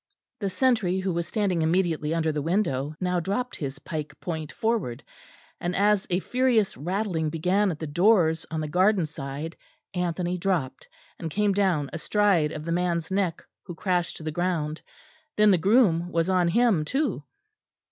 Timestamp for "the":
0.39-0.49, 2.31-2.41, 7.77-7.85, 8.61-8.67, 12.65-12.71, 14.23-14.31, 15.51-15.59